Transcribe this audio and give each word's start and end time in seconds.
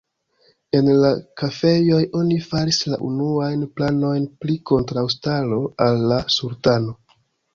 En 0.77 0.87
la 1.01 1.09
kafejoj, 1.41 1.99
oni 2.21 2.37
faris 2.45 2.79
la 2.93 2.97
unuajn 3.09 3.67
planojn 3.81 4.25
pri 4.45 4.57
kontraŭstaro 4.71 5.59
al 5.89 6.01
la 6.13 6.17
sultano. 6.37 6.99